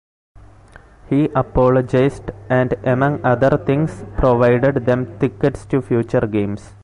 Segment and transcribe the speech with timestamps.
[1.11, 6.71] He apologized and, among other things, provided them tickets to future games.